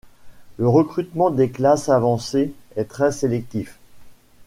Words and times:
Le 0.57 0.67
recrutement 0.67 1.29
des 1.29 1.51
classes 1.51 1.87
avancées 1.87 2.55
est 2.75 2.85
très 2.89 3.11
sélectif. 3.11 3.77